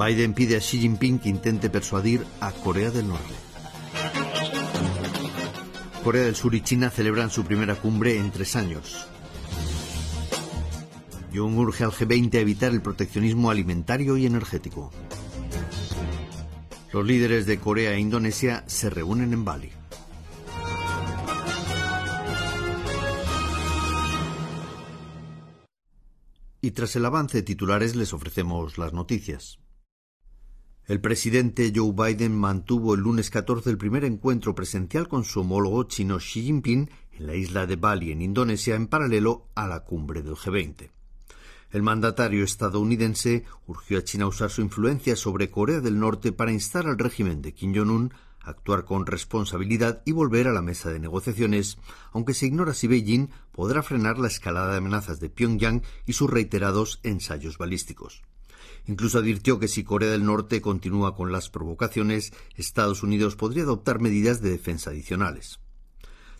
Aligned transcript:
Biden 0.00 0.32
pide 0.32 0.56
a 0.56 0.60
Xi 0.60 0.80
Jinping 0.80 1.18
que 1.18 1.28
intente 1.28 1.68
persuadir 1.68 2.24
a 2.40 2.52
Corea 2.52 2.90
del 2.90 3.08
Norte. 3.08 3.34
Corea 6.02 6.24
del 6.24 6.34
Sur 6.34 6.54
y 6.54 6.62
China 6.62 6.88
celebran 6.88 7.28
su 7.28 7.44
primera 7.44 7.74
cumbre 7.74 8.16
en 8.16 8.30
tres 8.30 8.56
años. 8.56 9.06
Jong 11.34 11.58
urge 11.58 11.84
al 11.84 11.92
G20 11.92 12.34
a 12.34 12.40
evitar 12.40 12.72
el 12.72 12.80
proteccionismo 12.80 13.50
alimentario 13.50 14.16
y 14.16 14.24
energético. 14.24 14.90
Los 16.94 17.06
líderes 17.06 17.44
de 17.44 17.60
Corea 17.60 17.92
e 17.92 18.00
Indonesia 18.00 18.64
se 18.66 18.88
reúnen 18.88 19.34
en 19.34 19.44
Bali. 19.44 19.70
Y 26.62 26.70
tras 26.70 26.96
el 26.96 27.04
avance 27.04 27.36
de 27.36 27.42
titulares 27.42 27.96
les 27.96 28.14
ofrecemos 28.14 28.78
las 28.78 28.94
noticias. 28.94 29.58
El 30.86 31.00
presidente 31.00 31.72
Joe 31.74 31.92
Biden 31.92 32.36
mantuvo 32.36 32.94
el 32.94 33.00
lunes 33.00 33.30
14 33.30 33.70
el 33.70 33.78
primer 33.78 34.04
encuentro 34.04 34.54
presencial 34.54 35.08
con 35.08 35.24
su 35.24 35.40
homólogo 35.40 35.84
chino 35.84 36.18
Xi 36.18 36.42
Jinping 36.42 36.90
en 37.12 37.26
la 37.26 37.34
isla 37.36 37.66
de 37.66 37.76
Bali, 37.76 38.10
en 38.10 38.22
Indonesia, 38.22 38.74
en 38.74 38.88
paralelo 38.88 39.46
a 39.54 39.68
la 39.68 39.84
cumbre 39.84 40.22
del 40.22 40.34
G20. 40.34 40.90
El 41.70 41.82
mandatario 41.82 42.42
estadounidense 42.42 43.44
urgió 43.68 43.98
a 43.98 44.04
China 44.04 44.24
a 44.24 44.28
usar 44.28 44.50
su 44.50 44.62
influencia 44.62 45.14
sobre 45.14 45.50
Corea 45.50 45.80
del 45.80 46.00
Norte 46.00 46.32
para 46.32 46.50
instar 46.50 46.86
al 46.88 46.98
régimen 46.98 47.42
de 47.42 47.54
Kim 47.54 47.72
Jong-un 47.72 48.12
a 48.40 48.50
actuar 48.50 48.84
con 48.84 49.06
responsabilidad 49.06 50.02
y 50.04 50.12
volver 50.12 50.48
a 50.48 50.52
la 50.52 50.62
mesa 50.62 50.90
de 50.90 50.98
negociaciones, 50.98 51.78
aunque 52.12 52.34
se 52.34 52.46
ignora 52.46 52.74
si 52.74 52.88
Beijing 52.88 53.28
podrá 53.52 53.84
frenar 53.84 54.18
la 54.18 54.28
escalada 54.28 54.72
de 54.72 54.78
amenazas 54.78 55.20
de 55.20 55.30
Pyongyang 55.30 55.82
y 56.06 56.14
sus 56.14 56.28
reiterados 56.28 56.98
ensayos 57.04 57.58
balísticos. 57.58 58.22
Incluso 58.86 59.18
advirtió 59.18 59.58
que 59.58 59.68
si 59.68 59.84
Corea 59.84 60.10
del 60.10 60.24
Norte 60.24 60.60
continúa 60.60 61.14
con 61.14 61.32
las 61.32 61.50
provocaciones, 61.50 62.32
Estados 62.56 63.02
Unidos 63.02 63.36
podría 63.36 63.62
adoptar 63.62 64.00
medidas 64.00 64.40
de 64.40 64.50
defensa 64.50 64.90
adicionales. 64.90 65.60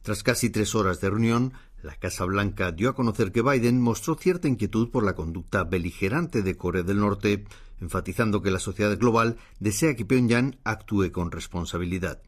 Tras 0.03 0.23
casi 0.23 0.51
tres 0.51 0.75
horas 0.75 1.01
de 1.01 1.11
reunión, 1.11 1.53
la 1.83 1.95
Casa 1.97 2.25
Blanca 2.25 2.73
dio 2.73 2.91
a 2.91 2.95
conocer 2.95 3.33
que 3.33 3.43
Biden 3.43 3.81
mostró 3.81 4.15
cierta 4.15 4.49
inquietud 4.49 4.91
por 4.91 5.05
la 5.05 5.15
conducta 5.15 5.65
beligerante 5.65 6.43
de 6.43 6.57
Corea 6.57 6.83
del 6.83 7.01
Norte, 7.01 7.45
enfatizando 7.81 8.43
que 8.43 8.51
la 8.51 8.59
sociedad 8.59 8.99
global 8.99 9.37
desea 9.59 9.97
que 9.97 10.05
Pyongyang 10.05 10.59
actúe 10.65 11.11
con 11.13 11.31
responsabilidad. 11.31 12.23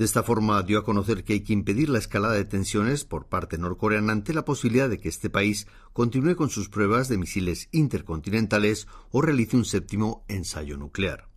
De 0.00 0.06
esta 0.06 0.22
forma 0.22 0.62
dio 0.62 0.78
a 0.78 0.82
conocer 0.82 1.24
que 1.24 1.34
hay 1.34 1.40
que 1.40 1.52
impedir 1.52 1.90
la 1.90 1.98
escalada 1.98 2.32
de 2.32 2.46
tensiones 2.46 3.04
por 3.04 3.26
parte 3.26 3.58
norcoreana 3.58 4.12
ante 4.14 4.32
la 4.32 4.46
posibilidad 4.46 4.88
de 4.88 4.96
que 4.96 5.10
este 5.10 5.28
país 5.28 5.66
continúe 5.92 6.36
con 6.36 6.48
sus 6.48 6.70
pruebas 6.70 7.10
de 7.10 7.18
misiles 7.18 7.68
intercontinentales 7.70 8.88
o 9.10 9.20
realice 9.20 9.58
un 9.58 9.66
séptimo 9.66 10.24
ensayo 10.26 10.78
nuclear. 10.78 11.28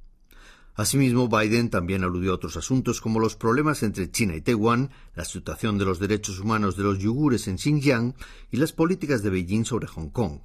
Asimismo, 0.76 1.28
Biden 1.28 1.72
también 1.72 2.06
aludió 2.06 2.32
a 2.32 2.36
otros 2.36 2.56
asuntos 2.56 3.02
como 3.02 3.20
los 3.20 3.36
problemas 3.36 3.84
entre 3.84 4.10
China 4.10 4.34
y 4.34 4.40
Taiwán, 4.40 4.92
la 5.14 5.26
situación 5.26 5.78
de 5.78 5.84
los 5.84 6.00
derechos 6.00 6.40
humanos 6.40 6.78
de 6.78 6.84
los 6.84 7.00
yugures 7.00 7.50
en 7.50 7.58
Xinjiang 7.58 8.16
y 8.50 8.56
las 8.56 8.72
políticas 8.72 9.24
de 9.24 9.30
Beijing 9.30 9.66
sobre 9.66 9.88
Hong 9.88 10.08
Kong. 10.08 10.40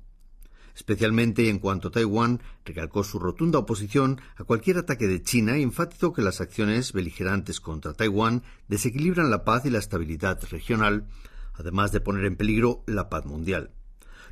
Especialmente 0.79 1.49
en 1.49 1.59
cuanto 1.59 1.89
a 1.89 1.91
Taiwán, 1.91 2.41
recalcó 2.65 3.03
su 3.03 3.19
rotunda 3.19 3.59
oposición 3.59 4.21
a 4.37 4.45
cualquier 4.45 4.79
ataque 4.79 5.09
de 5.09 5.21
China 5.21 5.59
y 5.59 5.65
enfatizó 5.65 6.13
que 6.13 6.23
las 6.23 6.41
acciones 6.41 6.93
beligerantes 6.93 7.59
contra 7.59 7.95
Taiwán 7.95 8.45
desequilibran 8.69 9.29
la 9.29 9.43
paz 9.45 9.65
y 9.65 9.71
la 9.71 9.81
estabilidad 9.81 10.41
regional, 10.53 11.09
además 11.55 11.91
de 11.91 12.01
poner 12.01 12.27
en 12.27 12.37
peligro 12.37 12.85
la 12.87 13.09
paz 13.09 13.27
mundial. 13.27 13.73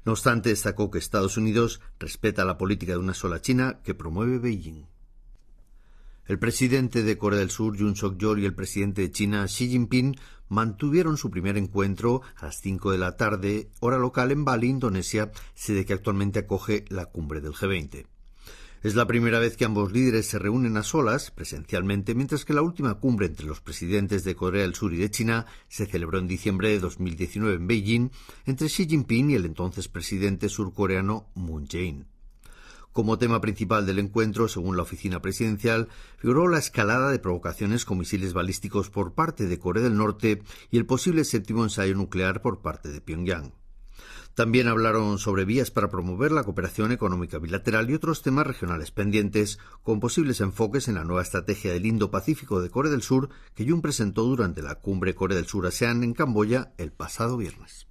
No 0.04 0.12
obstante, 0.12 0.50
destacó 0.50 0.88
que 0.88 0.98
Estados 0.98 1.36
Unidos 1.36 1.80
respeta 1.98 2.44
la 2.44 2.58
política 2.58 2.92
de 2.92 2.98
una 2.98 3.14
sola 3.14 3.40
China 3.40 3.80
que 3.82 3.94
promueve 3.94 4.38
Beijing. 4.38 4.84
El 6.26 6.40
presidente 6.40 7.04
de 7.04 7.18
Corea 7.18 7.38
del 7.38 7.50
Sur, 7.50 7.76
Yoon 7.76 7.94
Suk-yeol, 7.94 8.40
y 8.40 8.46
el 8.46 8.54
presidente 8.54 9.02
de 9.02 9.12
China, 9.12 9.44
Xi 9.46 9.68
Jinping, 9.68 10.16
mantuvieron 10.48 11.16
su 11.16 11.30
primer 11.30 11.56
encuentro 11.56 12.22
a 12.36 12.46
las 12.46 12.60
5 12.60 12.90
de 12.90 12.98
la 12.98 13.16
tarde, 13.16 13.70
hora 13.78 13.98
local 13.98 14.32
en 14.32 14.44
Bali, 14.44 14.68
Indonesia, 14.68 15.30
sede 15.54 15.84
que 15.84 15.92
actualmente 15.92 16.40
acoge 16.40 16.84
la 16.88 17.06
cumbre 17.06 17.40
del 17.40 17.52
G20. 17.52 18.06
Es 18.82 18.94
la 18.94 19.06
primera 19.06 19.38
vez 19.38 19.56
que 19.56 19.64
ambos 19.64 19.92
líderes 19.92 20.26
se 20.26 20.38
reúnen 20.38 20.76
a 20.76 20.82
solas, 20.82 21.30
presencialmente, 21.30 22.14
mientras 22.14 22.44
que 22.44 22.54
la 22.54 22.62
última 22.62 22.94
cumbre 22.94 23.26
entre 23.26 23.46
los 23.46 23.60
presidentes 23.60 24.24
de 24.24 24.34
Corea 24.34 24.62
del 24.62 24.74
Sur 24.74 24.94
y 24.94 24.96
de 24.96 25.10
China 25.10 25.46
se 25.68 25.86
celebró 25.86 26.18
en 26.18 26.28
diciembre 26.28 26.68
de 26.70 26.80
2019 26.80 27.54
en 27.54 27.66
Beijing 27.66 28.10
entre 28.44 28.68
Xi 28.68 28.86
Jinping 28.86 29.30
y 29.30 29.34
el 29.34 29.46
entonces 29.46 29.88
presidente 29.88 30.48
surcoreano 30.48 31.26
Moon 31.34 31.66
Jae-in. 31.66 32.15
Como 32.96 33.18
tema 33.18 33.42
principal 33.42 33.84
del 33.84 33.98
encuentro, 33.98 34.48
según 34.48 34.78
la 34.78 34.82
oficina 34.82 35.20
presidencial, 35.20 35.88
figuró 36.16 36.48
la 36.48 36.56
escalada 36.56 37.10
de 37.10 37.18
provocaciones 37.18 37.84
con 37.84 37.98
misiles 37.98 38.32
balísticos 38.32 38.88
por 38.88 39.12
parte 39.12 39.44
de 39.44 39.58
Corea 39.58 39.82
del 39.82 39.98
Norte 39.98 40.40
y 40.70 40.78
el 40.78 40.86
posible 40.86 41.24
séptimo 41.24 41.62
ensayo 41.62 41.94
nuclear 41.94 42.40
por 42.40 42.62
parte 42.62 42.88
de 42.88 43.02
Pyongyang. 43.02 43.52
También 44.32 44.66
hablaron 44.66 45.18
sobre 45.18 45.44
vías 45.44 45.70
para 45.70 45.90
promover 45.90 46.32
la 46.32 46.42
cooperación 46.42 46.90
económica 46.90 47.36
bilateral 47.36 47.90
y 47.90 47.94
otros 47.94 48.22
temas 48.22 48.46
regionales 48.46 48.92
pendientes, 48.92 49.58
con 49.82 50.00
posibles 50.00 50.40
enfoques 50.40 50.88
en 50.88 50.94
la 50.94 51.04
nueva 51.04 51.20
estrategia 51.20 51.74
del 51.74 51.84
Indo-Pacífico 51.84 52.62
de 52.62 52.70
Corea 52.70 52.92
del 52.92 53.02
Sur 53.02 53.28
que 53.54 53.68
Jun 53.68 53.82
presentó 53.82 54.22
durante 54.22 54.62
la 54.62 54.76
cumbre 54.76 55.14
Corea 55.14 55.36
del 55.36 55.46
Sur-ASEAN 55.46 56.02
en 56.02 56.14
Camboya 56.14 56.72
el 56.78 56.92
pasado 56.92 57.36
viernes. 57.36 57.88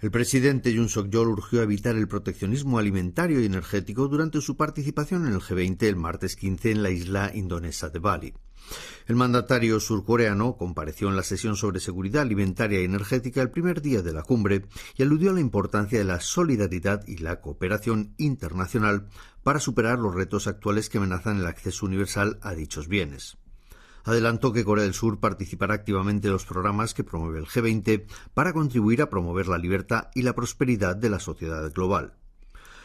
El 0.00 0.12
presidente 0.12 0.72
Yoon 0.72 0.88
Suk-yeol 0.88 1.26
urgió 1.26 1.60
evitar 1.60 1.96
el 1.96 2.06
proteccionismo 2.06 2.78
alimentario 2.78 3.40
y 3.40 3.46
energético 3.46 4.06
durante 4.06 4.40
su 4.40 4.56
participación 4.56 5.26
en 5.26 5.32
el 5.32 5.40
G20 5.40 5.82
el 5.82 5.96
martes 5.96 6.36
15 6.36 6.70
en 6.70 6.82
la 6.84 6.90
isla 6.90 7.32
indonesa 7.34 7.88
de 7.88 7.98
Bali. 7.98 8.34
El 9.08 9.16
mandatario 9.16 9.80
surcoreano 9.80 10.56
compareció 10.56 11.08
en 11.08 11.16
la 11.16 11.24
sesión 11.24 11.56
sobre 11.56 11.80
seguridad 11.80 12.22
alimentaria 12.22 12.80
y 12.80 12.84
energética 12.84 13.42
el 13.42 13.50
primer 13.50 13.82
día 13.82 14.00
de 14.00 14.12
la 14.12 14.22
cumbre 14.22 14.66
y 14.96 15.02
aludió 15.02 15.30
a 15.30 15.34
la 15.34 15.40
importancia 15.40 15.98
de 15.98 16.04
la 16.04 16.20
solidaridad 16.20 17.04
y 17.08 17.16
la 17.16 17.40
cooperación 17.40 18.14
internacional 18.18 19.08
para 19.42 19.58
superar 19.58 19.98
los 19.98 20.14
retos 20.14 20.46
actuales 20.46 20.88
que 20.88 20.98
amenazan 20.98 21.38
el 21.38 21.46
acceso 21.46 21.86
universal 21.86 22.38
a 22.42 22.54
dichos 22.54 22.86
bienes 22.86 23.36
adelantó 24.04 24.52
que 24.52 24.64
Corea 24.64 24.84
del 24.84 24.94
Sur 24.94 25.20
participará 25.20 25.74
activamente 25.74 26.28
en 26.28 26.32
los 26.32 26.46
programas 26.46 26.94
que 26.94 27.04
promueve 27.04 27.38
el 27.38 27.46
G20 27.46 28.04
para 28.34 28.52
contribuir 28.52 29.02
a 29.02 29.10
promover 29.10 29.48
la 29.48 29.58
libertad 29.58 30.08
y 30.14 30.22
la 30.22 30.34
prosperidad 30.34 30.96
de 30.96 31.10
la 31.10 31.20
sociedad 31.20 31.72
global. 31.72 32.14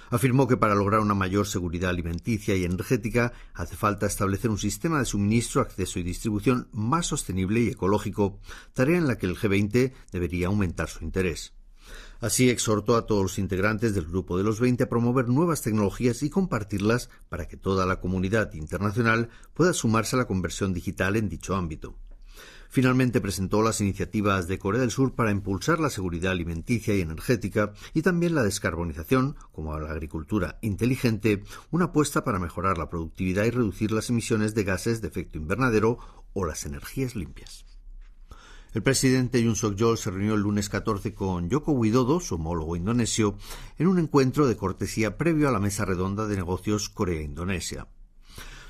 Afirmó 0.10 0.48
que 0.48 0.58
para 0.58 0.76
lograr 0.76 1.00
una 1.00 1.16
mayor 1.16 1.48
seguridad 1.48 1.90
alimenticia 1.90 2.56
y 2.56 2.66
energética 2.66 3.34
hace 3.54 3.76
falta 3.76 4.06
establecer 4.06 4.52
un 4.52 4.60
sistema 4.60 5.00
de 5.00 5.06
suministro, 5.06 5.62
acceso 5.62 5.98
y 5.98 6.04
distribución 6.04 6.68
más 6.72 7.08
sostenible 7.08 7.62
y 7.62 7.70
ecológico, 7.70 8.40
tarea 8.74 8.98
en 8.98 9.08
la 9.08 9.18
que 9.18 9.26
el 9.26 9.36
G20 9.36 9.92
debería 10.12 10.48
aumentar 10.48 10.88
su 10.90 11.04
interés. 11.04 11.54
Así 12.24 12.50
exhortó 12.50 12.96
a 12.96 13.06
todos 13.06 13.22
los 13.22 13.38
integrantes 13.38 13.94
del 13.94 14.06
Grupo 14.06 14.38
de 14.38 14.46
los 14.46 14.62
Veinte 14.62 14.86
a 14.86 14.90
promover 14.90 15.28
nuevas 15.28 15.62
tecnologías 15.62 16.24
y 16.24 16.30
compartirlas 16.30 17.10
para 17.28 17.50
que 17.50 17.58
toda 17.58 17.86
la 17.86 18.00
comunidad 18.00 18.54
internacional 18.54 19.28
pueda 19.54 19.74
sumarse 19.74 20.16
a 20.16 20.20
la 20.20 20.26
conversión 20.26 20.74
digital 20.74 21.18
en 21.18 21.28
dicho 21.28 21.54
ámbito. 21.54 21.98
Finalmente 22.70 23.20
presentó 23.20 23.62
las 23.62 23.82
iniciativas 23.82 24.48
de 24.48 24.58
Corea 24.58 24.80
del 24.80 24.90
Sur 24.92 25.16
para 25.16 25.32
impulsar 25.32 25.82
la 25.82 25.90
seguridad 25.90 26.32
alimenticia 26.32 26.96
y 26.96 27.02
energética 27.02 27.74
y 27.94 28.04
también 28.04 28.36
la 28.36 28.44
descarbonización, 28.44 29.36
como 29.52 29.78
la 29.78 29.92
agricultura 29.92 30.60
inteligente, 30.62 31.44
una 31.72 31.86
apuesta 31.88 32.24
para 32.24 32.40
mejorar 32.40 32.78
la 32.78 32.90
productividad 32.90 33.44
y 33.44 33.50
reducir 33.50 33.92
las 33.92 34.10
emisiones 34.10 34.56
de 34.56 34.64
gases 34.64 35.02
de 35.02 35.10
efecto 35.10 35.38
invernadero 35.38 35.98
o 36.32 36.46
las 36.46 36.66
energías 36.66 37.18
limpias. 37.18 37.73
El 38.74 38.82
presidente 38.82 39.44
Yoon 39.44 39.56
Suk-yeol 39.56 40.00
se 40.00 40.10
reunió 40.10 40.34
el 40.34 40.42
lunes 40.42 40.68
14 40.68 41.14
con 41.14 41.48
Joko 41.48 41.74
Widodo, 41.74 42.20
su 42.20 42.36
homólogo 42.36 42.76
indonesio, 42.76 43.38
en 43.78 43.86
un 43.86 44.00
encuentro 44.00 44.48
de 44.48 44.58
cortesía 44.58 45.16
previo 45.16 45.48
a 45.48 45.52
la 45.52 45.60
mesa 45.60 45.86
redonda 45.86 46.26
de 46.26 46.38
negocios 46.38 46.90
Corea-Indonesia. 46.90 47.88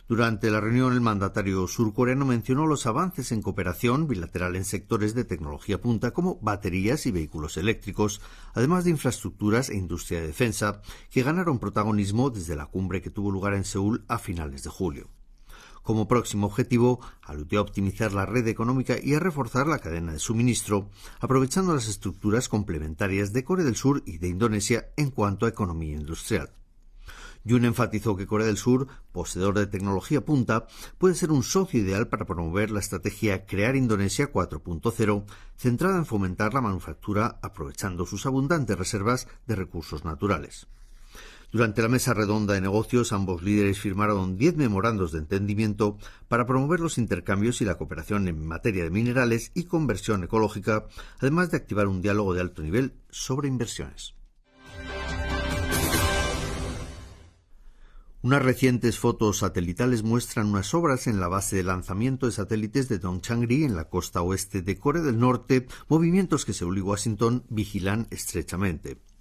Durante 0.09 0.51
la 0.51 0.59
reunión, 0.59 0.91
el 0.91 0.99
mandatario 0.99 1.65
surcoreano 1.69 2.25
mencionó 2.25 2.67
los 2.67 2.85
avances 2.85 3.31
en 3.31 3.41
cooperación 3.41 4.09
bilateral 4.09 4.57
en 4.57 4.65
sectores 4.65 5.15
de 5.15 5.23
tecnología 5.23 5.79
punta 5.79 6.11
como 6.11 6.37
baterías 6.41 7.05
y 7.05 7.11
vehículos 7.11 7.55
eléctricos, 7.55 8.19
además 8.53 8.83
de 8.83 8.89
infraestructuras 8.89 9.69
e 9.69 9.77
industria 9.77 10.19
de 10.19 10.27
defensa, 10.27 10.81
que 11.11 11.23
ganaron 11.23 11.59
protagonismo 11.59 12.29
desde 12.29 12.57
la 12.57 12.65
cumbre 12.65 13.01
que 13.01 13.09
tuvo 13.09 13.31
lugar 13.31 13.53
en 13.53 13.63
Seúl 13.63 14.03
a 14.09 14.19
finales 14.19 14.63
de 14.63 14.69
julio. 14.69 15.07
Como 15.83 16.07
próximo 16.07 16.47
objetivo, 16.47 17.01
aludió 17.21 17.59
a 17.59 17.61
optimizar 17.61 18.13
la 18.13 18.25
red 18.25 18.47
económica 18.47 18.95
y 19.01 19.13
a 19.15 19.19
reforzar 19.19 19.67
la 19.67 19.79
cadena 19.79 20.13
de 20.13 20.19
suministro, 20.19 20.89
aprovechando 21.19 21.73
las 21.73 21.89
estructuras 21.89 22.47
complementarias 22.47 23.33
de 23.33 23.43
Corea 23.43 23.65
del 23.65 23.75
Sur 23.75 24.01
y 24.05 24.17
de 24.17 24.29
Indonesia 24.29 24.89
en 24.95 25.11
cuanto 25.11 25.45
a 25.45 25.49
economía 25.49 25.95
industrial. 25.95 26.51
Yun 27.43 27.65
enfatizó 27.65 28.15
que 28.15 28.25
Corea 28.25 28.47
del 28.47 28.57
Sur, 28.57 28.87
poseedor 29.11 29.55
de 29.59 29.67
tecnología 29.67 30.23
punta, 30.23 30.67
puede 30.97 31.15
ser 31.15 31.31
un 31.31 31.43
socio 31.43 31.81
ideal 31.81 32.07
para 32.07 32.25
promover 32.25 32.71
la 32.71 32.79
estrategia 32.79 33.45
Crear 33.45 33.75
Indonesia 33.75 34.31
4.0, 34.31 35.25
centrada 35.57 35.97
en 35.97 36.05
fomentar 36.05 36.53
la 36.53 36.61
manufactura 36.61 37.39
aprovechando 37.41 38.05
sus 38.05 38.25
abundantes 38.25 38.77
reservas 38.77 39.27
de 39.45 39.57
recursos 39.57 40.05
naturales. 40.05 40.67
Durante 41.53 41.83
la 41.83 41.87
mesa 41.87 42.15
redonda 42.15 42.55
de 42.55 42.61
negocios, 42.61 43.13
ambos 43.13 43.43
líderes 43.43 43.79
firmaron 43.79 44.37
diez 44.37 44.55
memorandos 44.55 45.11
de 45.11 45.19
entendimiento 45.19 45.99
para 46.27 46.47
promover 46.47 46.79
los 46.79 46.97
intercambios 46.97 47.61
y 47.61 47.65
la 47.65 47.77
cooperación 47.77 48.27
en 48.27 48.43
materia 48.43 48.83
de 48.83 48.89
minerales 48.89 49.51
y 49.53 49.65
conversión 49.65 50.23
ecológica, 50.23 50.87
además 51.19 51.51
de 51.51 51.57
activar 51.57 51.87
un 51.87 52.01
diálogo 52.01 52.33
de 52.33 52.41
alto 52.41 52.63
nivel 52.63 52.95
sobre 53.11 53.49
inversiones. 53.49 54.15
Unas 58.23 58.41
recientes 58.41 58.97
fotos 58.97 59.37
satelitales 59.37 60.01
muestran 60.01 60.47
unas 60.47 60.73
obras 60.73 61.05
en 61.05 61.19
la 61.19 61.27
base 61.27 61.57
de 61.57 61.63
lanzamiento 61.63 62.25
de 62.25 62.31
satélites 62.31 62.89
de 62.89 62.97
Dongchangri 62.97 63.63
en 63.63 63.75
la 63.75 63.89
costa 63.89 64.23
oeste 64.23 64.63
de 64.63 64.79
Corea 64.79 65.03
del 65.03 65.19
Norte, 65.19 65.67
movimientos 65.87 66.45
que 66.45 66.53
Seúl 66.53 66.79
y 66.79 66.81
Washington 66.81 67.43
vigilan 67.49 68.07
estrechamente. 68.09 69.12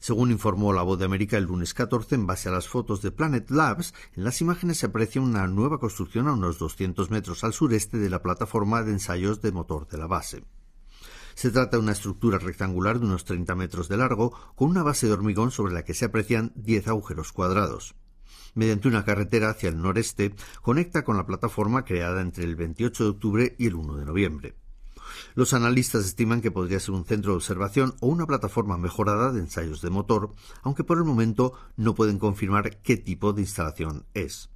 Según 0.00 0.30
informó 0.30 0.72
La 0.72 0.80
Voz 0.80 0.98
de 0.98 1.04
América 1.04 1.36
el 1.36 1.44
lunes 1.44 1.74
14, 1.74 2.14
en 2.14 2.26
base 2.26 2.48
a 2.48 2.52
las 2.52 2.66
fotos 2.66 3.02
de 3.02 3.10
Planet 3.10 3.50
Labs, 3.50 3.92
en 4.14 4.24
las 4.24 4.40
imágenes 4.40 4.78
se 4.78 4.86
aprecia 4.86 5.20
una 5.20 5.46
nueva 5.46 5.78
construcción 5.78 6.26
a 6.26 6.32
unos 6.32 6.58
200 6.58 7.10
metros 7.10 7.44
al 7.44 7.52
sureste 7.52 7.98
de 7.98 8.08
la 8.08 8.22
plataforma 8.22 8.82
de 8.82 8.92
ensayos 8.92 9.42
de 9.42 9.52
motor 9.52 9.86
de 9.88 9.98
la 9.98 10.06
base. 10.06 10.42
Se 11.34 11.50
trata 11.50 11.76
de 11.76 11.82
una 11.82 11.92
estructura 11.92 12.38
rectangular 12.38 12.98
de 12.98 13.04
unos 13.04 13.26
30 13.26 13.54
metros 13.54 13.90
de 13.90 13.98
largo, 13.98 14.32
con 14.56 14.70
una 14.70 14.82
base 14.82 15.06
de 15.06 15.12
hormigón 15.12 15.50
sobre 15.50 15.74
la 15.74 15.84
que 15.84 15.92
se 15.92 16.06
aprecian 16.06 16.52
10 16.54 16.88
agujeros 16.88 17.32
cuadrados. 17.32 17.94
Mediante 18.54 18.88
una 18.88 19.04
carretera 19.04 19.50
hacia 19.50 19.68
el 19.68 19.82
noreste, 19.82 20.34
conecta 20.62 21.04
con 21.04 21.18
la 21.18 21.26
plataforma 21.26 21.84
creada 21.84 22.22
entre 22.22 22.44
el 22.44 22.56
28 22.56 23.04
de 23.04 23.10
octubre 23.10 23.56
y 23.58 23.66
el 23.66 23.74
1 23.74 23.96
de 23.98 24.04
noviembre. 24.06 24.54
Los 25.34 25.52
analistas 25.54 26.04
estiman 26.04 26.40
que 26.40 26.50
podría 26.50 26.80
ser 26.80 26.94
un 26.94 27.04
centro 27.04 27.32
de 27.32 27.36
observación 27.36 27.94
o 28.00 28.08
una 28.08 28.26
plataforma 28.26 28.78
mejorada 28.78 29.32
de 29.32 29.40
ensayos 29.40 29.82
de 29.82 29.90
motor, 29.90 30.32
aunque 30.62 30.84
por 30.84 30.98
el 30.98 31.04
momento 31.04 31.54
no 31.76 31.94
pueden 31.94 32.18
confirmar 32.18 32.80
qué 32.82 32.96
tipo 32.96 33.32
de 33.32 33.42
instalación 33.42 34.06
es. 34.14 34.50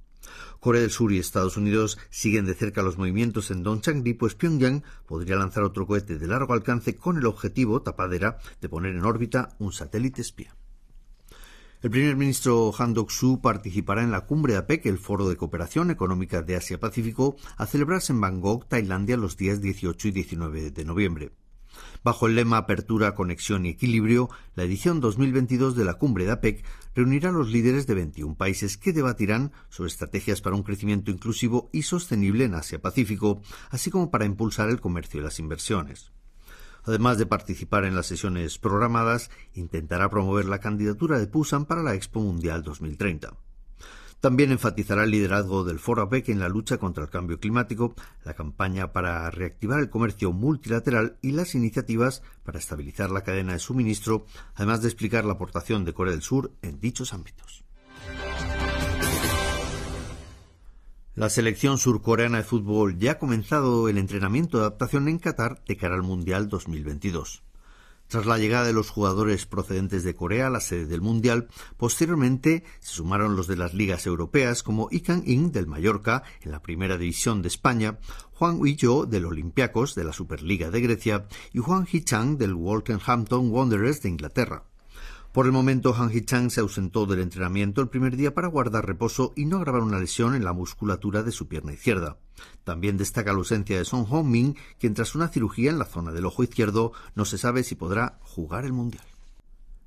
Corea 0.59 0.81
del 0.81 0.91
Sur 0.91 1.11
y 1.11 1.19
Estados 1.19 1.57
Unidos 1.57 1.97
siguen 2.09 2.45
de 2.45 2.55
cerca 2.55 2.81
los 2.81 2.97
movimientos 2.97 3.51
en 3.51 3.63
Dongchangri, 3.63 4.13
pues 4.13 4.35
Pyongyang 4.35 4.83
podría 5.05 5.35
lanzar 5.35 5.63
otro 5.63 5.85
cohete 5.85 6.17
de 6.17 6.27
largo 6.27 6.53
alcance 6.53 6.95
con 6.95 7.17
el 7.17 7.25
objetivo, 7.27 7.81
tapadera, 7.81 8.39
de 8.61 8.69
poner 8.69 8.95
en 8.95 9.05
órbita 9.05 9.55
un 9.59 9.71
satélite 9.71 10.21
espía. 10.21 10.55
El 11.85 11.91
primer 11.91 12.15
ministro 12.15 12.73
Han 12.79 12.95
Dok-soo 12.95 13.41
participará 13.41 14.01
en 14.01 14.09
la 14.09 14.21
cumbre 14.21 14.53
de 14.53 14.57
APEC, 14.57 14.87
el 14.87 14.97
Foro 14.97 15.29
de 15.29 15.37
Cooperación 15.37 15.91
Económica 15.91 16.41
de 16.41 16.55
Asia-Pacífico, 16.55 17.35
a 17.57 17.67
celebrarse 17.67 18.11
en 18.11 18.21
Bangkok, 18.21 18.67
Tailandia, 18.67 19.17
los 19.17 19.37
días 19.37 19.61
18 19.61 20.07
y 20.07 20.11
19 20.11 20.71
de 20.71 20.83
noviembre. 20.83 21.31
Bajo 22.03 22.25
el 22.25 22.33
lema 22.33 22.57
Apertura, 22.57 23.13
Conexión 23.13 23.67
y 23.67 23.69
Equilibrio, 23.69 24.31
la 24.55 24.63
edición 24.63 24.99
2022 24.99 25.75
de 25.75 25.85
la 25.85 25.93
cumbre 25.93 26.25
de 26.25 26.31
APEC 26.31 26.65
reunirá 26.95 27.29
a 27.29 27.33
los 27.33 27.51
líderes 27.51 27.85
de 27.85 27.93
21 27.93 28.33
países 28.33 28.77
que 28.77 28.91
debatirán 28.91 29.51
sobre 29.69 29.89
estrategias 29.89 30.41
para 30.41 30.55
un 30.55 30.63
crecimiento 30.63 31.11
inclusivo 31.11 31.69
y 31.71 31.83
sostenible 31.83 32.45
en 32.45 32.55
Asia-Pacífico, 32.55 33.43
así 33.69 33.91
como 33.91 34.09
para 34.09 34.25
impulsar 34.25 34.69
el 34.69 34.81
comercio 34.81 35.19
y 35.19 35.23
las 35.23 35.37
inversiones. 35.37 36.11
Además 36.85 37.17
de 37.17 37.25
participar 37.25 37.83
en 37.85 37.95
las 37.95 38.05
sesiones 38.05 38.59
programadas, 38.59 39.31
intentará 39.53 40.09
promover 40.09 40.45
la 40.45 40.59
candidatura 40.59 41.19
de 41.19 41.27
Pusan 41.27 41.65
para 41.65 41.83
la 41.83 41.95
Expo 41.95 42.19
Mundial 42.21 42.63
2030. 42.63 43.33
También 44.21 44.51
enfatizará 44.51 45.03
el 45.03 45.11
liderazgo 45.11 45.63
del 45.63 45.79
Foro 45.79 46.03
APEC 46.03 46.29
en 46.29 46.39
la 46.39 46.49
lucha 46.49 46.77
contra 46.77 47.03
el 47.03 47.09
cambio 47.09 47.39
climático, 47.39 47.93
la 48.23 48.33
campaña 48.33 48.91
para 48.91 49.29
reactivar 49.29 49.79
el 49.79 49.89
comercio 49.89 50.31
multilateral 50.31 51.17
y 51.21 51.31
las 51.31 51.53
iniciativas 51.53 52.23
para 52.43 52.59
estabilizar 52.59 53.11
la 53.11 53.21
cadena 53.21 53.53
de 53.53 53.59
suministro, 53.59 54.25
además 54.55 54.81
de 54.81 54.87
explicar 54.87 55.25
la 55.25 55.33
aportación 55.33 55.85
de 55.85 55.93
Corea 55.93 56.13
del 56.13 56.23
Sur 56.23 56.51
en 56.61 56.79
dichos 56.79 57.13
ámbitos. 57.13 57.64
La 61.15 61.29
selección 61.29 61.77
surcoreana 61.77 62.39
de 62.39 62.43
fútbol 62.43 62.99
ya 62.99 63.13
ha 63.13 63.19
comenzado 63.19 63.87
el 63.87 63.97
entrenamiento 63.97 64.57
de 64.57 64.65
adaptación 64.65 65.07
en 65.07 65.17
Qatar 65.17 65.63
de 65.65 65.77
cara 65.77 65.95
al 65.95 66.03
Mundial 66.03 66.49
2022. 66.49 67.41
Tras 68.09 68.25
la 68.25 68.37
llegada 68.37 68.65
de 68.67 68.73
los 68.73 68.89
jugadores 68.89 69.45
procedentes 69.45 70.03
de 70.03 70.13
Corea 70.13 70.47
a 70.47 70.49
la 70.49 70.59
sede 70.59 70.87
del 70.87 70.99
Mundial, 70.99 71.47
posteriormente 71.77 72.65
se 72.81 72.95
sumaron 72.95 73.37
los 73.37 73.47
de 73.47 73.55
las 73.55 73.73
ligas 73.73 74.05
europeas 74.05 74.61
como 74.61 74.89
Ikan 74.91 75.23
In 75.25 75.53
del 75.53 75.67
Mallorca 75.67 76.23
en 76.41 76.51
la 76.51 76.61
primera 76.61 76.97
división 76.97 77.41
de 77.41 77.47
España, 77.47 77.97
Juan 78.33 78.59
Huillo 78.59 79.05
del 79.05 79.25
Olympiacos 79.25 79.95
de 79.95 80.03
la 80.03 80.11
Superliga 80.11 80.69
de 80.69 80.81
Grecia 80.81 81.27
y 81.53 81.59
Juan 81.59 81.87
Hichang 81.89 82.37
del 82.37 82.55
Wolverhampton 82.55 83.51
Wanderers 83.51 84.01
de 84.01 84.09
Inglaterra. 84.09 84.65
Por 85.35 85.47
el 85.47 85.51
momento, 85.51 85.93
Han 85.93 86.11
Hee-chang 86.11 86.49
se 86.49 86.61
ausentó 86.61 87.05
del 87.05 87.19
entrenamiento 87.19 87.81
el 87.81 87.89
primer 87.89 88.15
día 88.15 88.33
para 88.33 88.47
guardar 88.47 88.85
reposo 88.85 89.33
y 89.35 89.43
no 89.43 89.57
agravar 89.57 89.81
una 89.81 89.99
lesión 89.99 90.33
en 90.33 90.45
la 90.45 90.53
musculatura 90.53 91.23
de 91.23 91.33
su 91.33 91.49
pierna 91.49 91.73
izquierda. 91.73 92.19
También 92.63 92.95
destaca 92.95 93.33
la 93.33 93.39
ausencia 93.39 93.77
de 93.77 93.83
Son 93.83 94.05
Hong-min, 94.05 94.55
quien 94.79 94.93
tras 94.93 95.13
una 95.13 95.27
cirugía 95.27 95.71
en 95.71 95.77
la 95.77 95.83
zona 95.83 96.13
del 96.13 96.25
ojo 96.25 96.41
izquierdo 96.41 96.93
no 97.15 97.25
se 97.25 97.37
sabe 97.37 97.63
si 97.63 97.75
podrá 97.75 98.17
jugar 98.21 98.63
el 98.63 98.71
Mundial. 98.71 99.03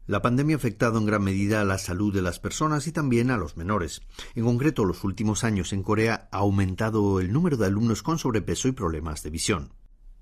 La 0.06 0.20
pandemia 0.20 0.56
ha 0.56 0.58
afectado 0.58 0.98
en 0.98 1.06
gran 1.06 1.24
medida 1.24 1.62
a 1.62 1.64
la 1.64 1.78
salud 1.78 2.12
de 2.12 2.20
las 2.20 2.38
personas 2.38 2.86
y 2.86 2.92
también 2.92 3.30
a 3.30 3.38
los 3.38 3.56
menores. 3.56 4.02
En 4.34 4.44
concreto, 4.44 4.84
los 4.84 5.02
últimos 5.02 5.44
años 5.44 5.72
en 5.72 5.82
Corea 5.82 6.28
ha 6.30 6.40
aumentado 6.40 7.20
el 7.20 7.32
número 7.32 7.56
de 7.56 7.64
alumnos 7.64 8.02
con 8.02 8.18
sobrepeso 8.18 8.68
y 8.68 8.72
problemas 8.72 9.22
de 9.22 9.30
visión. 9.30 9.72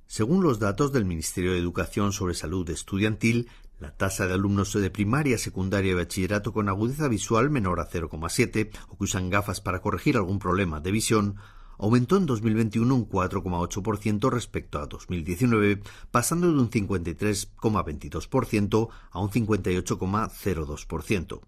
Según 0.08 0.44
los 0.44 0.60
datos 0.60 0.92
del 0.92 1.04
Ministerio 1.04 1.52
de 1.52 1.58
Educación 1.58 2.12
sobre 2.12 2.34
Salud 2.34 2.70
Estudiantil, 2.70 3.48
la 3.78 3.96
tasa 3.96 4.26
de 4.26 4.34
alumnos 4.34 4.72
de 4.72 4.90
primaria, 4.90 5.38
secundaria 5.38 5.92
y 5.92 5.94
bachillerato 5.94 6.52
con 6.52 6.68
agudeza 6.68 7.08
visual 7.08 7.50
menor 7.50 7.80
a 7.80 7.88
0,7 7.88 8.70
o 8.88 8.96
que 8.96 9.04
usan 9.04 9.30
gafas 9.30 9.60
para 9.60 9.80
corregir 9.80 10.16
algún 10.16 10.38
problema 10.38 10.80
de 10.80 10.92
visión 10.92 11.36
aumentó 11.78 12.16
en 12.16 12.26
2021 12.26 12.94
un 12.94 13.08
4,8% 13.08 14.30
respecto 14.30 14.78
a 14.78 14.86
2019, 14.86 15.82
pasando 16.10 16.50
de 16.50 16.58
un 16.58 16.70
53,22% 16.70 18.88
a 19.10 19.20
un 19.20 19.30
58,02%. 19.30 21.40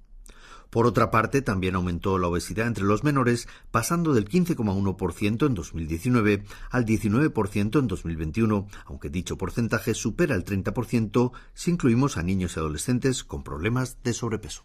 Por 0.70 0.86
otra 0.86 1.10
parte, 1.10 1.42
también 1.42 1.74
aumentó 1.74 2.18
la 2.18 2.28
obesidad 2.28 2.66
entre 2.66 2.84
los 2.84 3.04
menores, 3.04 3.48
pasando 3.70 4.12
del 4.12 4.28
15,1% 4.28 5.46
en 5.46 5.54
2019 5.54 6.44
al 6.70 6.84
19% 6.84 7.78
en 7.78 7.86
2021, 7.86 8.66
aunque 8.84 9.10
dicho 9.10 9.38
porcentaje 9.38 9.94
supera 9.94 10.34
el 10.34 10.44
30% 10.44 11.32
si 11.54 11.70
incluimos 11.70 12.16
a 12.16 12.22
niños 12.22 12.56
y 12.56 12.60
adolescentes 12.60 13.24
con 13.24 13.42
problemas 13.42 13.98
de 14.02 14.12
sobrepeso. 14.12 14.64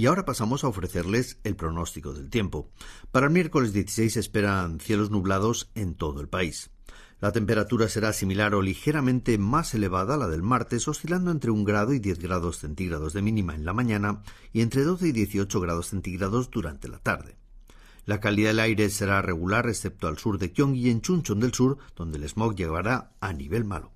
Y 0.00 0.06
ahora 0.06 0.24
pasamos 0.24 0.64
a 0.64 0.68
ofrecerles 0.68 1.38
el 1.44 1.56
pronóstico 1.56 2.14
del 2.14 2.30
tiempo. 2.30 2.70
Para 3.12 3.26
el 3.26 3.32
miércoles 3.32 3.74
16 3.74 4.14
se 4.14 4.20
esperan 4.20 4.80
cielos 4.80 5.10
nublados 5.10 5.70
en 5.74 5.94
todo 5.94 6.22
el 6.22 6.28
país. 6.28 6.70
La 7.20 7.32
temperatura 7.32 7.86
será 7.90 8.14
similar 8.14 8.54
o 8.54 8.62
ligeramente 8.62 9.36
más 9.36 9.74
elevada 9.74 10.14
a 10.14 10.16
la 10.16 10.26
del 10.26 10.42
martes, 10.42 10.88
oscilando 10.88 11.30
entre 11.30 11.50
1 11.50 11.64
grado 11.64 11.92
y 11.92 11.98
10 11.98 12.18
grados 12.18 12.58
centígrados 12.58 13.12
de 13.12 13.20
mínima 13.20 13.54
en 13.54 13.66
la 13.66 13.74
mañana 13.74 14.22
y 14.54 14.62
entre 14.62 14.84
12 14.84 15.08
y 15.08 15.12
18 15.12 15.60
grados 15.60 15.88
centígrados 15.88 16.50
durante 16.50 16.88
la 16.88 16.98
tarde. 16.98 17.36
La 18.06 18.20
calidad 18.20 18.50
del 18.50 18.60
aire 18.60 18.88
será 18.88 19.20
regular 19.20 19.68
excepto 19.68 20.08
al 20.08 20.16
sur 20.16 20.38
de 20.38 20.48
Gyeonggi 20.48 20.86
y 20.86 20.90
en 20.90 21.02
Chuncheon 21.02 21.40
del 21.40 21.52
sur, 21.52 21.76
donde 21.94 22.16
el 22.16 22.26
smog 22.26 22.56
llegará 22.56 23.12
a 23.20 23.34
nivel 23.34 23.66
malo. 23.66 23.92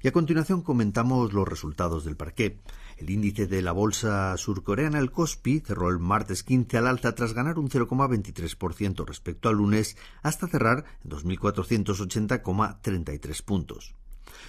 Y 0.00 0.08
a 0.08 0.12
continuación 0.12 0.62
comentamos 0.62 1.32
los 1.32 1.48
resultados 1.48 2.04
del 2.04 2.16
parqué. 2.16 2.60
El 3.02 3.10
índice 3.10 3.46
de 3.48 3.62
la 3.62 3.72
bolsa 3.72 4.36
surcoreana, 4.36 5.00
el 5.00 5.10
Kospi, 5.10 5.58
cerró 5.58 5.88
el 5.88 5.98
martes 5.98 6.44
15 6.44 6.78
al 6.78 6.86
alta 6.86 7.16
tras 7.16 7.34
ganar 7.34 7.58
un 7.58 7.68
0,23% 7.68 9.04
respecto 9.04 9.48
al 9.48 9.56
lunes 9.56 9.96
hasta 10.22 10.46
cerrar 10.46 10.84
en 11.02 11.10
2.480,33 11.10 13.42
puntos. 13.42 13.96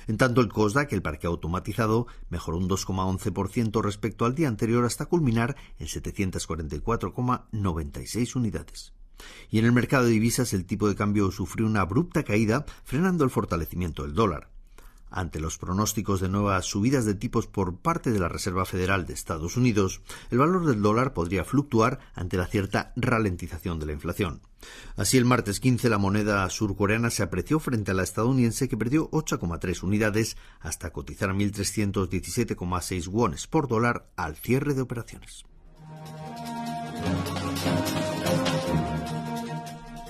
En 0.05 0.17
tanto, 0.17 0.41
el 0.41 0.49
COSDAC, 0.49 0.93
el 0.93 1.01
parque 1.01 1.25
automatizado, 1.25 2.05
mejoró 2.29 2.59
un 2.59 2.69
2,11% 2.69 3.81
respecto 3.81 4.25
al 4.25 4.35
día 4.35 4.49
anterior 4.49 4.85
hasta 4.85 5.07
culminar 5.07 5.55
en 5.79 5.87
744,96 5.87 8.35
unidades. 8.35 8.93
Y 9.49 9.57
en 9.57 9.65
el 9.65 9.71
mercado 9.71 10.05
de 10.05 10.11
divisas 10.11 10.53
el 10.53 10.65
tipo 10.65 10.87
de 10.87 10.95
cambio 10.95 11.31
sufrió 11.31 11.65
una 11.65 11.81
abrupta 11.81 12.21
caída, 12.21 12.67
frenando 12.83 13.23
el 13.23 13.31
fortalecimiento 13.31 14.03
del 14.03 14.13
dólar. 14.13 14.52
Ante 15.15 15.39
los 15.39 15.59
pronósticos 15.59 16.21
de 16.21 16.27
nuevas 16.27 16.65
subidas 16.65 17.05
de 17.05 17.13
tipos 17.13 17.45
por 17.45 17.77
parte 17.77 18.11
de 18.11 18.19
la 18.19 18.29
Reserva 18.29 18.65
Federal 18.65 19.05
de 19.05 19.13
Estados 19.13 19.57
Unidos, 19.57 20.01
el 20.31 20.39
valor 20.39 20.65
del 20.65 20.81
dólar 20.81 21.13
podría 21.13 21.45
fluctuar 21.45 21.99
ante 22.15 22.35
la 22.35 22.47
cierta 22.47 22.93
ralentización 22.95 23.79
de 23.79 23.85
la 23.85 23.91
inflación. 23.91 24.41
Así, 24.95 25.19
el 25.19 25.25
martes 25.25 25.59
15 25.59 25.87
la 25.87 25.99
moneda 25.99 26.49
surcoreana 26.49 27.11
se 27.11 27.21
apreció 27.21 27.59
frente 27.59 27.91
a 27.91 27.93
la 27.93 28.01
estadounidense 28.01 28.67
que 28.67 28.75
perdió 28.75 29.11
8,3 29.11 29.83
unidades 29.83 30.35
hasta 30.59 30.91
cotizar 30.91 31.29
a 31.29 31.33
1.317,6 31.33 33.07
wones 33.07 33.45
por 33.45 33.67
dólar 33.67 34.09
al 34.15 34.35
cierre 34.35 34.73
de 34.73 34.81
operaciones. 34.81 35.45